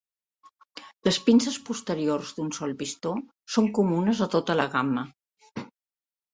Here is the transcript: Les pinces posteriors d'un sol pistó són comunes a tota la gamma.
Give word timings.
Les 1.07 1.19
pinces 1.27 1.59
posteriors 1.67 2.33
d'un 2.39 2.49
sol 2.59 2.75
pistó 2.81 3.13
són 3.59 3.71
comunes 3.81 4.25
a 4.29 4.33
tota 4.39 4.59
la 4.63 4.69
gamma. 4.77 5.09